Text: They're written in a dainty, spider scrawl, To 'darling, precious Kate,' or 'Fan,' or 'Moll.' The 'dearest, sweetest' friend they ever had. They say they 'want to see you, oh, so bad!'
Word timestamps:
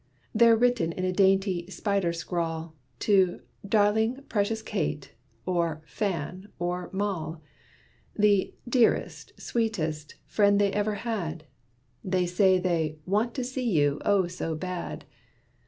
They're 0.33 0.55
written 0.55 0.91
in 0.93 1.05
a 1.05 1.11
dainty, 1.13 1.69
spider 1.69 2.11
scrawl, 2.11 2.73
To 3.01 3.41
'darling, 3.63 4.23
precious 4.29 4.63
Kate,' 4.63 5.13
or 5.45 5.83
'Fan,' 5.85 6.47
or 6.57 6.89
'Moll.' 6.91 7.39
The 8.17 8.55
'dearest, 8.67 9.39
sweetest' 9.39 10.15
friend 10.25 10.59
they 10.59 10.71
ever 10.71 10.95
had. 10.95 11.43
They 12.03 12.25
say 12.25 12.57
they 12.57 12.97
'want 13.05 13.35
to 13.35 13.43
see 13.43 13.69
you, 13.69 14.01
oh, 14.03 14.25
so 14.25 14.55
bad!' 14.55 15.05